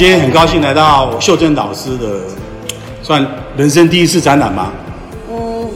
[0.00, 2.06] 今天很高兴来到秀珍老师的，
[3.02, 3.22] 算
[3.54, 4.72] 人生第一次展览吗？
[5.30, 5.68] 嗯，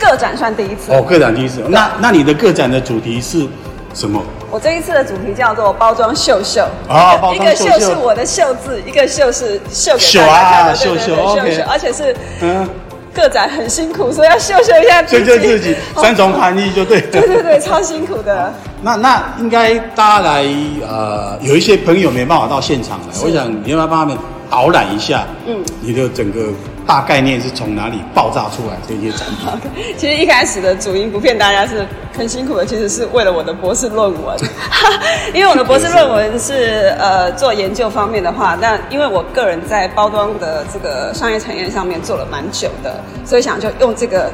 [0.00, 0.92] 个展算第一次。
[0.92, 1.62] 哦，个展第一次。
[1.68, 3.46] 那那你的个展的主题是
[3.94, 4.20] 什么？
[4.50, 6.66] 我这一次的主题叫做包装秀秀。
[6.88, 7.66] 啊，包装秀秀。
[7.66, 10.74] 一个秀是我的秀字，一个秀是秀给大家看的。
[10.74, 12.68] 秀秀秀秀，而且是嗯。
[13.18, 17.00] 个展很辛苦，所以要秀秀一下自己，秀秀自己，三重含义就对。
[17.00, 18.52] 对对对，超辛苦的。
[18.82, 20.46] 那那应该大家来
[20.88, 24.16] 呃，有一些朋友没办法到现场来，我想你要不要帮他们
[24.48, 25.26] 导览一下？
[25.46, 26.48] 嗯，你的整个。
[26.88, 29.28] 大概念是从哪里爆炸出来这些产
[29.60, 29.70] 品？
[29.98, 34.38] 其实一开始的主因不骗大家是很辛苦的，其实是为了我的博士论文。
[35.34, 44.32] 因为我的博士论文是呃做研究方面的话，那因为我个人在包装的这个商业产业上面做了蛮久的，所以想就用这个。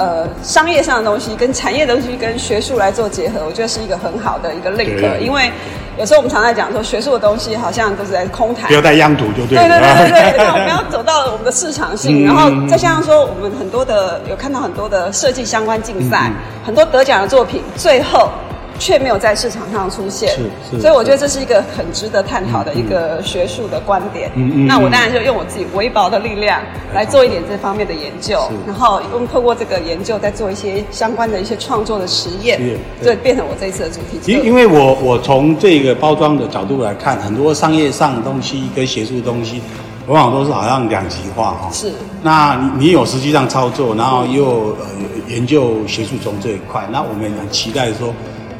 [0.00, 5.18] 呃，商业上的东西跟产业的东西跟学术来做结合，我觉得是一个很好的一个 link。
[5.18, 5.50] 因为
[5.98, 9.68] 有时候我们常在讲说，学术的东西好像都是在空谈，不要带央图就对了。
[9.68, 16.30] 对对对对对，那我们要走到我们的市场性，然后再加上说，我们很多的有看到很多的设计相关竞赛，
[16.64, 18.30] 很多得奖的作品，最后。
[18.78, 24.30] 却没有在市场上出现，是是，所以我觉得这是一个很值得探讨的一个学术的观点。
[24.34, 26.62] 嗯嗯，那我当然就用我自己微薄的力量
[26.94, 32.60] 来做一点这方面的研究，然后用透过这个研究再做一些相关的一些创作的实验，
[33.02, 34.32] 所以变成我这一次的主题。
[34.32, 39.60] 因因为我我从这个包装的角度来看，很多商业上的东西跟学术的东西，
[40.06, 41.68] 往往都是好像两极化哈。
[41.72, 41.92] 是。
[42.22, 44.86] 那你你有实际上操作，然后又呃
[45.28, 48.14] 研究学术中这一块，那我们很期待说。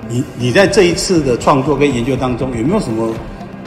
[0.09, 3.13] 你你在这一次的创作跟研究当中，有没有什么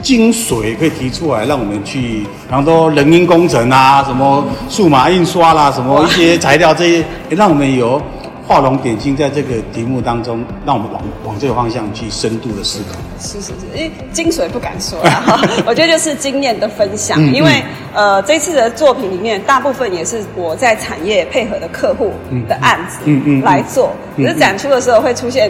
[0.02, 8.02] 精髓可以提出来，让我们去，比方说人因工程啊，什么数码印刷啦，什么一些材料这些，让我们有
[8.44, 12.98] 画龙点睛，在这个题目当中，让我们往往这个方向去深度的思考。
[13.20, 17.20] 是是是，因为精髓不敢说啦， 我觉得就是经验的分享。
[17.32, 17.62] 因为
[17.94, 22.12] 呃，这次的作品里面，大部分也是我在产业配合的客户
[22.48, 23.92] 的案子，嗯嗯，来做。
[24.16, 25.48] 可是展出的时候会出现。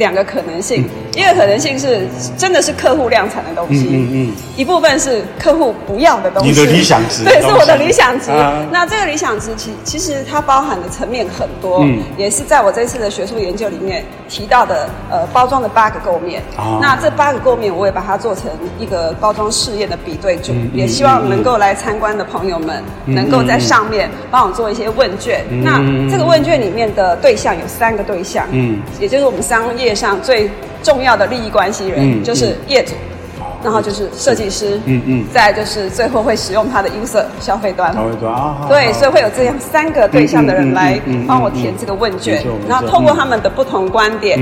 [0.00, 2.06] 两个可能性，一个可能性是
[2.36, 6.50] 真的是客户量产的东西，嗯嗯，一部分是客户不要的东西。
[6.50, 8.30] 你的理想值，对，是我的理想值。
[8.72, 16.42] 那这个理想值其其实它包含的层面很多，嗯，也是在我这次的学术研究里面提到的，呃，包装的八个构面。
[16.80, 18.44] 那这八个构面，我也把它做成
[18.78, 25.44] 一个包装试验的比对组，也希望能够来参观的朋友们能够在上面帮我做一些问卷。
[25.62, 25.78] 那
[26.10, 29.90] 这个问卷里面的对象有三个对象，嗯，也就是我们商业。
[30.00, 30.48] 上最
[30.82, 32.92] 重要的利益关系人就是业主，
[33.62, 44.38] 然后就是设计师，嗯嗯，再就是最后会使用它的 user 消费端，消费端啊，对，所以会有这样三个对象的人来帮我填这个问卷，然后透过他们的不同观点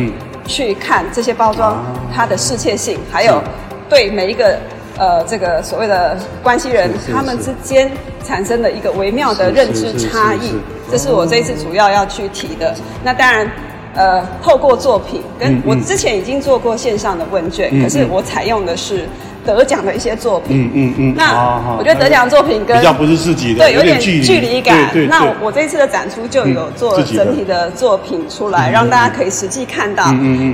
[0.46, 1.84] 去看这些包装
[2.14, 3.42] 它的适切性，还有
[3.88, 4.58] 对每一个
[4.96, 7.90] 呃这个所谓的关系人他们之间
[8.24, 10.54] 产生的一个微妙的认知差异，
[10.90, 12.74] 这是我这一次主要要去提的。
[13.02, 13.50] 那当然。
[13.94, 19.08] 呃，透过作品，跟我之前已经做过线上的问卷，可是我采用的是
[19.44, 20.64] 得奖的一些作品。
[20.64, 21.14] 嗯嗯嗯。
[21.16, 24.76] 那我觉得得奖作品跟比较不是自己的，对，有点距离感。
[24.92, 30.04] 对对对，那我这次的展出就有做整体的作品出来，嗯、让大家可以实际看到，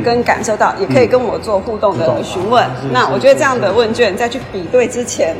[0.04, 2.64] 跟感受到，也可以跟我做互动的询问。
[2.82, 5.36] 嗯、那我觉得这样的问卷再去比对之前。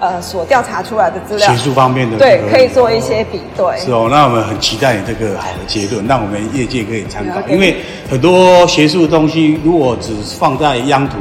[0.00, 3.76] 呃，所调查出来的资料，学术方面的对，可以做一些比对。
[3.78, 7.40] 是哦，那我们很期待你这个好的结论，让我们业界可以参考。
[7.48, 7.76] 因为
[8.08, 11.16] 很多学术的东西，如果只放在央图，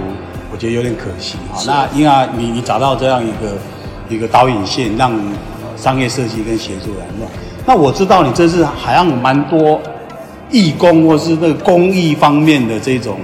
[0.51, 1.57] 我觉得有点可惜啊。
[1.65, 3.57] 那因为你你找到这样一个
[4.09, 5.11] 一个导引线，让
[5.75, 7.27] 商业设计跟学术来弄。
[7.65, 9.81] 那我知道你这是好像蛮多
[10.51, 13.17] 义工或是那个公益方面的这种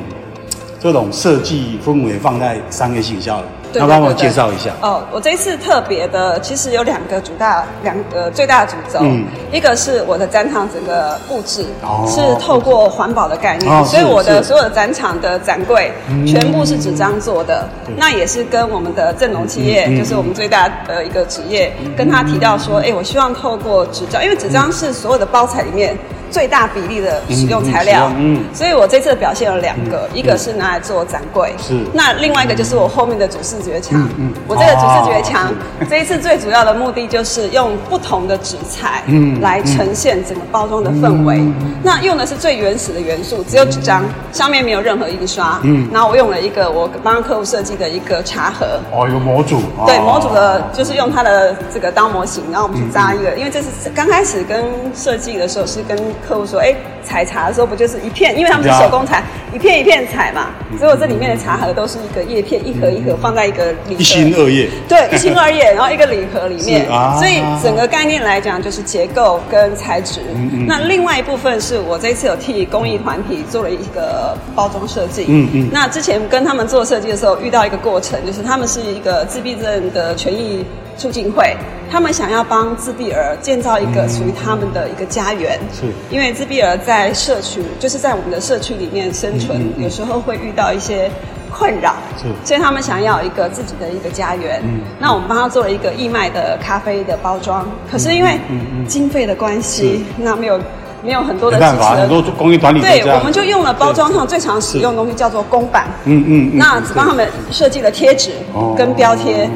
[0.79, 3.43] 这种设计氛围放在商业行销的。
[3.79, 4.71] 要帮我介绍一下。
[4.81, 5.01] 哦。
[5.11, 15.91] 我这一次特别的，其实有两个主大两个最大的主轴，嗯、一个是我的展场整个布置、哦、是透过环保的概念，哦、所以我的所有的展场的展柜
[16.25, 17.67] 全部是纸张做的。
[17.87, 25.95] 嗯、那也是跟我们的正隆企业，嗯、就是我们最大的一个职业，嗯、跟他提到说，哎、欸，我希望透过纸张，因为纸张是所有的包材里面。
[26.31, 34.33] 最大比例的使用材料，嗯，嗯，所以我这次的表现有两个，嗯、一个是拿来做展柜，是，那另外一个就是我后面的主视觉墙，嗯，嗯。
[34.47, 54.63] 我这个主视觉墙，哦、这一次最主要的目的就是用不同的纸材，嗯，来呈现整个包装的氛围，嗯嗯、那用的是最原始的元素，只有纸张，上面没有任何印刷，嗯，然后我用了一个我帮客户设计的一个茶盒，哦，有模组，对，模组的就是用它的这个当模型，然后我们去扎一个，因为这是刚开始跟
[54.93, 55.97] 设计的时候是跟。
[56.27, 58.37] 客户说：“哎，采茶的时候不就是一片？
[58.37, 60.47] 因为他们是手工材，一片一片采嘛，
[60.79, 66.85] 所以我这里面的茶盒都是一个叶片，一盒一盒放在一个一心二叶，对，一心二叶， 然后一个礼盒里面，
[67.19, 70.21] 所以整个概念来讲就是结构跟材质。
[70.67, 75.25] 那另外一部分是我这一次有替公益团体做了一个包装设计。
[75.27, 75.69] 嗯嗯。
[75.71, 80.65] 那之前跟他们做设计的时候，遇到一个过程，就是他们是一个自闭症的权益
[80.97, 81.55] 促进会，
[81.91, 85.59] 他们想要帮自闭儿建造一个属于他们的一个家园。
[85.73, 85.85] 是。
[86.09, 91.09] 因为自闭儿在社区，就是在我们的社区里面生存，有时候会遇到一些
[91.51, 91.95] 困扰。
[92.17, 92.25] 是。
[92.45, 94.61] 所以他们想要一个自己的一个家园。
[94.63, 94.81] 嗯。
[94.99, 98.39] 那我们帮他做了一个义卖的咖啡的包装，可是因为
[98.87, 100.59] 经费的关系，那没有。
[101.05, 105.85] 没有很多的支持，很多公益团体对，我们就用了包装上最常使用的东西，叫做公版。
[106.05, 108.31] 嗯嗯，那只帮他们设计了贴纸
[108.77, 109.49] 跟标贴。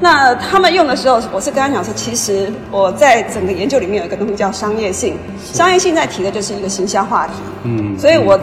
[0.00, 5.16] 那他们用的时候，我是跟他讲说，其实我在整个研究里面有一个东西叫商业性，
[5.52, 7.32] 商业性在提的就是一个行销话题。
[7.64, 8.38] 嗯，所以我。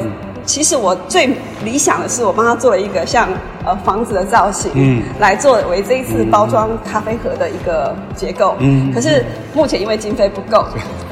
[0.45, 1.33] 其实我最
[1.63, 3.29] 理想的是，我帮他做了一个像
[3.63, 9.23] 呃房子的造型，嗯，来作为这一次包装咖啡盒的一个结构，嗯，可是
[9.53, 10.65] 目前因为经费不够，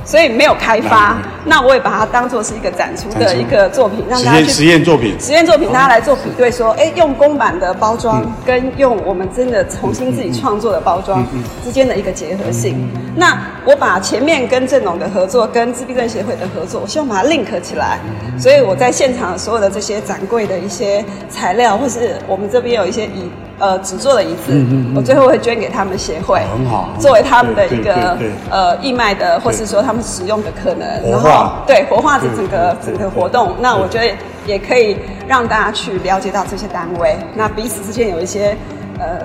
[0.03, 1.15] 所以没有开发。
[1.45, 11.25] 那我也把它当做是一个展出的一个作品，让大家去实验作品，实验作品，大家来做比对，说，哎，用公版的包装跟用我们真的重新自己创作的包装
[11.63, 12.87] 之间的一个结合性。
[13.15, 17.99] 那我把前面跟郑龙的合作，跟自闭症协会的合作，我希望把它 link 起来，
[18.39, 19.31] 所以我在现场。
[19.41, 28.15] 所有的这些展柜的一些材料，或是我们这边有一些椅，呃，纸做的椅子，嗯嗯嗯、我最后会捐给他们协会，很好，作为他们的一个
[28.51, 31.30] 呃义卖的，或是说他们使用的可能，然后
[31.67, 34.97] 对活化这整个整个活动，那我觉得也可以
[35.27, 38.55] 让大家去了解到这些单位，那彼此之间有一些
[38.99, 39.19] 呃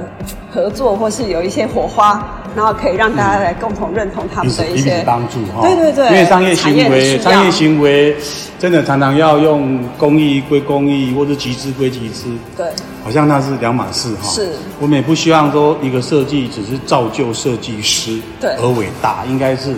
[0.52, 2.22] 合作，或是有一些火花。
[2.56, 8.16] 然后可以让大家来共同认同他们的一些帮助哈，对对对，因为商业行为，商业行为
[8.58, 12.66] 真的常常要用公益归公益，或者集资归集资，对，
[13.04, 14.30] 好像那是两码事哈。
[14.30, 18.52] 是，我们也不希望说一个设计只是造就设计师对。
[18.52, 19.74] 而伟大，应该是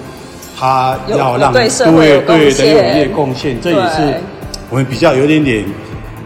[0.59, 4.21] 他要让对对对有一些贡献，这也是
[4.69, 5.65] 我们比较有点点。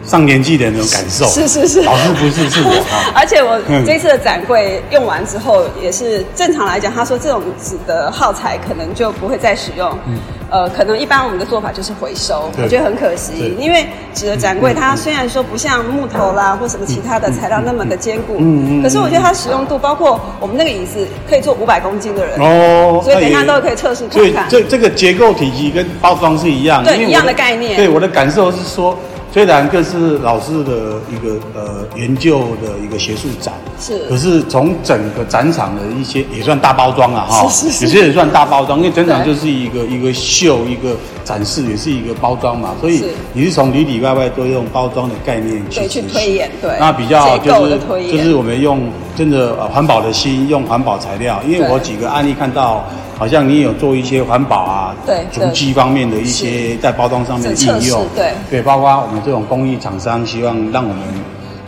[0.04, 2.84] 上年纪的那种感受是是是，老师不是是我。
[3.14, 9.90] 而且我这次的展柜用完之后，也是正常来讲，他说这种纸的耗材可能就不会再使用。
[10.06, 10.18] 嗯。
[10.50, 18.82] 呃，可能一般我们的做法就是回收，我觉得很可惜，因为纸的展柜它虽然说不像木头啦或什么其他的材料那么的坚固，嗯嗯。
[18.82, 24.50] 可是我觉得它使用度，包括我们那个椅子可以坐五百公斤的人哦，所以等一下都可以测试看看。
[24.50, 27.74] 所以这这个结构体积跟包装是一样，对，一样的概念。
[27.76, 28.94] 对，我的感受是说。
[29.32, 40.94] 虽然这是老师的一个呃研究的一个学术展，是，可是从整个展场的一些也算大包装了哈， 是是是，有些也算大包装，因为展场就是一个一个秀一个
[41.24, 43.02] 展示，也是一个包装嘛，所以
[43.32, 47.78] 你是从里里外外都用包装的概念去去推演，对，那比较就是
[48.12, 48.82] 就是我们用
[49.16, 52.84] 真的呃环保的心，用环保材料，因为我几个案例看到。
[53.18, 61.02] 好像你有做一些环保啊，对，足迹方面的一些在包装上面的应用，对，对，包括我们这种公益厂商，希望让我们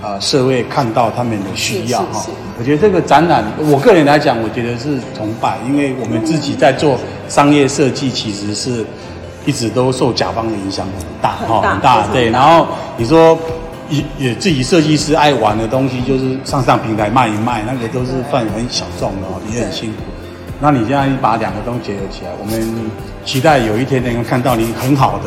[0.03, 2.25] 啊社会看到他们的需要哈。
[2.59, 6.99] 我觉得这个展览，我个人来讲，我觉得是崇拜，因为我们自己在做
[7.29, 8.85] 商业设计，其实是
[9.45, 12.31] 一直都受甲方的影响很大哈，很大，对。
[12.31, 13.37] 然后你说
[13.91, 19.99] 也也自己设计师爱玩的东西，就是上上平台卖一卖，那个都是算很小众的，也很辛苦。
[20.61, 22.91] 那你现在把两个都结合起来，我们
[23.25, 25.25] 期待有一天能够看到你很好的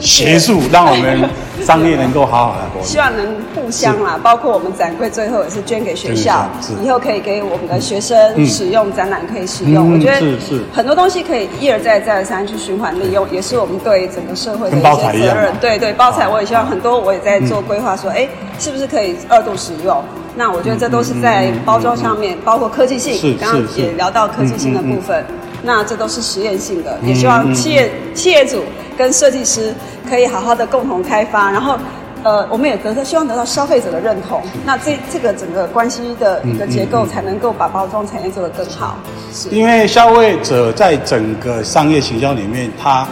[0.00, 1.28] 学术，让我们
[1.64, 2.82] 商业能够好好来。
[2.82, 6.48] 希望能互相啦，包括我们展柜最后也是捐给学校，
[6.82, 9.92] 以后可以给我们的学生使用，展览可以使用。
[9.92, 15.52] 我觉得是很多东西可以一而再再而三去循环利用，也是我们对整个社会的一些责任。
[15.60, 18.26] 对对，包材我也希望很多，我也在做规划，说哎，
[18.58, 20.02] 是不是可以二度使用？
[20.36, 25.22] 那我觉得这都是在包装上面，包括科技性，刚刚也聊到科技性的部分。
[25.62, 28.62] 那这都是实验性的，也希望企业企业主
[29.00, 29.72] 跟设计师
[30.06, 31.74] 可以好好的共同开发，然后
[32.22, 34.42] 呃，我们也得到希望得到消费者的认同。
[34.66, 38.98] 那这这个整个关系的一个结构，才能够把包装产业做得更好。
[39.32, 43.08] 是因为消费者在整个商业行销里面，他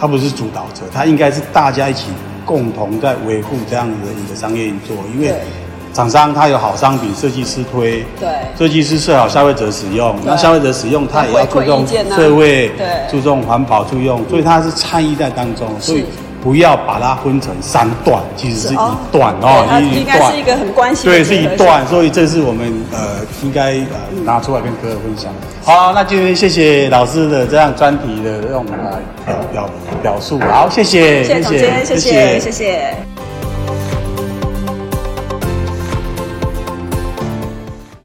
[0.00, 2.06] 他不是主导者，他应该是大家一起
[2.44, 5.36] 共同在维护这样的一个商业运作，因为。
[5.98, 16.04] 厂商他有好商品，设计师推，对，设计师设好，消费者使用，那消费者使用他也要注重社会，对，注重环保注重，所以他是参与在当中，所以
[16.40, 18.76] 不要把它分成三段，其实是一
[19.10, 25.32] 段哦，它应该是一个很关系，对，是一段，所以这是我们呃应该呃拿出来跟各位分享。
[25.64, 28.64] 好，那今天谢谢老师的这样专题的这种
[29.26, 29.68] 呃表
[30.00, 31.84] 表述，好，谢谢，谢谢。
[31.84, 33.17] 谢谢，谢谢。